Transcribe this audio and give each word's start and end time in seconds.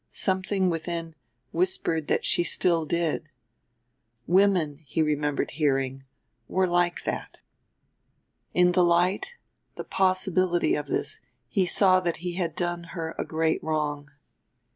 something 0.09 0.67
within 0.67 1.13
whispered 1.51 2.07
that 2.07 2.25
she 2.25 2.43
still 2.43 2.85
did. 2.87 3.29
Women, 4.25 4.79
he 4.87 5.03
remembered 5.03 5.51
hearing, 5.51 6.05
were 6.47 6.65
like 6.67 7.03
that. 7.03 7.39
In 8.51 8.71
the 8.71 8.83
light, 8.83 9.35
the 9.75 9.83
possibility, 9.83 10.73
of 10.73 10.87
this 10.87 11.21
he 11.47 11.67
saw 11.67 11.99
that 11.99 12.17
he 12.17 12.33
had 12.33 12.55
done 12.55 12.83
her 12.97 13.13
a 13.19 13.23
great 13.23 13.63
wrong. 13.63 14.09